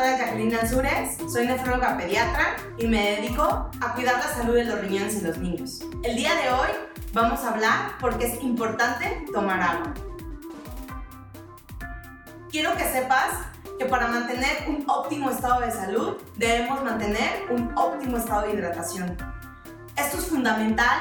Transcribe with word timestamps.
doctora 0.00 0.16
Jacqueline 0.16 1.30
soy 1.30 1.46
nefróloga 1.46 1.98
pediatra 1.98 2.56
y 2.78 2.86
me 2.86 3.16
dedico 3.16 3.70
a 3.80 3.94
cuidar 3.94 4.14
la 4.16 4.34
salud 4.34 4.54
de 4.54 4.64
los 4.64 4.80
riñones 4.80 5.16
en 5.16 5.26
los 5.26 5.36
niños. 5.36 5.80
El 6.02 6.16
día 6.16 6.34
de 6.36 6.50
hoy 6.50 6.68
vamos 7.12 7.40
a 7.40 7.50
hablar 7.50 7.92
porque 8.00 8.26
es 8.26 8.42
importante 8.42 9.26
tomar 9.30 9.60
agua. 9.60 9.92
Quiero 12.50 12.74
que 12.76 12.84
sepas 12.84 13.28
que 13.78 13.84
para 13.84 14.08
mantener 14.08 14.68
un 14.68 14.84
óptimo 14.88 15.30
estado 15.30 15.60
de 15.60 15.70
salud 15.70 16.16
debemos 16.36 16.82
mantener 16.82 17.44
un 17.50 17.70
óptimo 17.76 18.16
estado 18.16 18.46
de 18.46 18.54
hidratación. 18.54 19.18
Esto 19.96 20.18
es 20.18 20.26
fundamental 20.28 20.98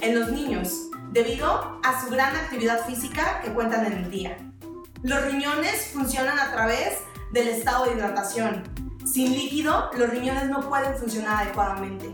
en 0.00 0.18
los 0.18 0.32
niños 0.32 0.88
debido 1.12 1.80
a 1.84 2.00
su 2.00 2.10
gran 2.10 2.34
actividad 2.34 2.84
física 2.84 3.40
que 3.42 3.52
cuentan 3.52 3.86
en 3.86 3.92
el 3.92 4.10
día. 4.10 4.36
Los 5.02 5.22
riñones 5.24 5.92
funcionan 5.92 6.38
a 6.38 6.52
través 6.52 6.98
del 7.32 7.48
estado 7.48 7.86
de 7.86 7.94
hidratación. 7.94 8.62
Sin 9.04 9.32
líquido, 9.32 9.90
los 9.96 10.10
riñones 10.10 10.48
no 10.48 10.60
pueden 10.68 10.96
funcionar 10.96 11.44
adecuadamente. 11.44 12.10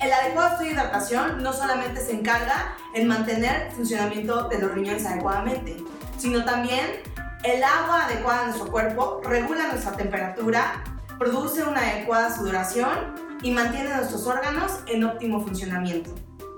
El 0.00 0.12
adecuado 0.12 0.48
estado 0.48 0.64
de 0.64 0.72
hidratación 0.72 1.42
no 1.42 1.52
solamente 1.52 2.00
se 2.00 2.12
encarga 2.12 2.74
en 2.94 3.06
mantener 3.06 3.68
el 3.68 3.72
funcionamiento 3.72 4.48
de 4.48 4.58
los 4.58 4.72
riñones 4.72 5.06
adecuadamente, 5.06 5.76
sino 6.18 6.44
también 6.44 7.02
el 7.44 7.62
agua 7.62 8.06
adecuada 8.06 8.42
en 8.42 8.48
nuestro 8.48 8.70
cuerpo 8.70 9.20
regula 9.24 9.68
nuestra 9.68 9.92
temperatura, 9.92 10.84
produce 11.18 11.62
una 11.64 11.80
adecuada 11.80 12.34
sudoración 12.34 13.14
y 13.42 13.50
mantiene 13.50 13.94
nuestros 13.94 14.26
órganos 14.26 14.80
en 14.86 15.04
óptimo 15.04 15.40
funcionamiento. 15.40 16.14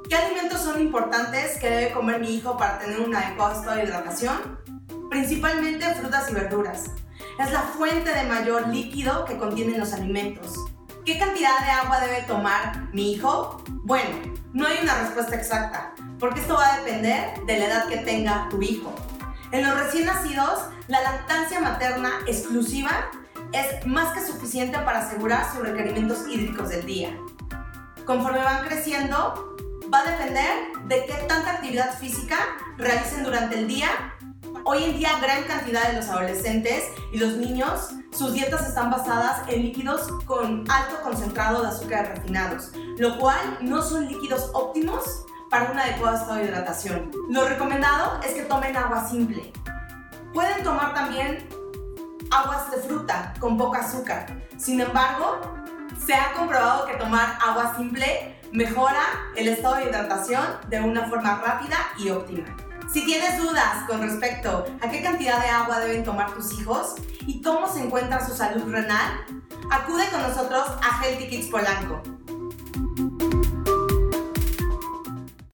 ¿Qué 0.09 0.17
alimentos 0.17 0.61
son 0.61 0.81
importantes 0.81 1.59
que 1.59 1.71
debe 1.71 1.93
comer 1.93 2.21
mi 2.21 2.35
hijo 2.35 2.57
para 2.59 2.79
tener 2.79 3.01
un 3.01 3.15
adecuado 3.15 3.59
estado 3.59 3.77
de 3.77 3.85
hidratación? 3.85 4.59
Principalmente 5.09 5.95
frutas 5.95 6.31
y 6.31 6.35
verduras. 6.35 6.91
Es 7.39 7.51
la 7.51 7.63
fuente 7.63 8.15
de 8.15 8.25
mayor 8.25 8.69
líquido 8.69 9.25
que 9.25 9.37
contienen 9.37 9.81
los 9.81 9.93
alimentos. 9.93 10.55
¿Qué 11.05 11.19
cantidad 11.19 11.59
de 11.65 11.71
agua 11.71 11.99
debe 11.99 12.23
tomar 12.23 12.89
mi 12.93 13.13
hijo? 13.13 13.63
Bueno, 13.83 14.09
no 14.53 14.67
hay 14.67 14.79
una 14.83 15.01
respuesta 15.01 15.35
exacta, 15.35 15.93
porque 16.21 16.41
esto 16.41 16.55
va 16.55 16.75
a 16.75 16.79
depender 16.79 17.45
de 17.45 17.59
la 17.59 17.65
edad 17.67 17.89
que 17.89 17.97
tenga 17.99 18.49
tu 18.51 18.63
hijo. 18.63 18.95
En 19.51 19.67
los 19.67 19.75
recién 19.75 20.07
nacidos, 20.07 20.61
la 20.87 21.03
lactancia 21.03 21.61
materna 21.61 22.11
exclusiva 22.27 23.11
es 23.53 23.85
más 23.85 24.15
que 24.15 24.25
suficiente 24.25 24.79
para 24.79 25.01
asegurar 25.01 25.51
sus 25.53 25.61
requerimientos 25.61 26.29
hídricos 26.29 26.69
del 26.69 26.87
día. 26.87 27.17
Conforme 28.05 28.39
van 28.39 28.65
creciendo, 28.65 29.57
va 29.93 30.01
a 30.01 30.11
depender 30.11 30.73
de 30.87 31.05
qué 31.07 31.15
tanta 31.29 31.53
actividad 31.53 31.99
física 31.99 32.37
realicen 32.79 33.25
durante 33.25 33.59
el 33.59 33.67
día. 33.67 34.14
Hoy 34.67 34.83
en 34.83 34.97
día 34.97 35.19
gran 35.21 35.43
cantidad 35.43 35.89
de 35.89 35.97
los 35.97 36.09
adolescentes 36.09 36.85
y 37.13 37.19
los 37.19 37.35
niños, 37.35 37.91
sus 38.17 38.33
dietas 38.33 38.67
están 38.67 38.91
basadas 38.91 39.47
en 39.49 39.61
líquidos 39.61 40.09
con 40.25 40.65
alto 40.71 41.03
concentrado 41.03 41.61
de 41.61 41.69
azúcares 41.69 42.09
refinados, 42.09 42.73
lo 42.97 43.19
cual 43.19 43.59
no 43.61 43.83
son 43.83 44.07
líquidos 44.09 44.51
óptimos 44.55 45.27
para 45.51 45.71
un 45.71 45.79
adecuado 45.79 46.17
estado 46.17 46.37
de 46.37 46.45
hidratación. 46.45 47.11
Lo 47.29 47.47
recomendado 47.47 48.19
es 48.23 48.33
que 48.33 48.43
tomen 48.45 48.75
agua 48.75 49.07
simple. 49.07 49.53
Pueden 50.33 50.63
tomar 50.65 50.95
también 50.95 51.47
aguas 52.31 52.71
de 52.71 52.79
fruta 52.79 53.35
con 53.39 53.59
poca 53.59 53.81
azúcar. 53.81 54.27
Sin 54.57 54.81
embargo, 54.81 55.43
se 56.07 56.15
ha 56.15 56.33
comprobado 56.33 56.87
que 56.87 56.95
tomar 56.95 57.39
agua 57.47 57.75
simple 57.77 58.41
mejora 58.51 59.03
el 59.37 59.49
estado 59.49 59.75
de 59.75 59.85
hidratación 59.91 60.43
de 60.71 60.81
una 60.81 61.07
forma 61.07 61.43
rápida 61.45 61.77
y 61.99 62.09
óptima. 62.09 62.47
Si 62.93 63.05
tienes 63.05 63.39
dudas 63.39 63.85
con 63.89 64.03
respecto 64.03 64.67
a 64.81 64.91
qué 64.91 65.03
cantidad 65.03 65.41
de 65.43 65.49
agua 65.49 65.81
deben 65.81 66.05
tomar 66.05 66.33
tus 66.35 66.53
hijos 66.59 66.95
y 67.27 67.43
cómo 67.43 67.67
se 67.73 67.81
encuentra 67.81 68.25
su 68.25 68.35
salud 68.37 68.71
renal, 68.71 69.25
acude 69.71 70.09
con 70.11 70.23
nosotros 70.23 70.69
a 70.83 71.03
Healthy 71.03 71.29
Kids 71.29 71.49
Polanco. 71.49 72.03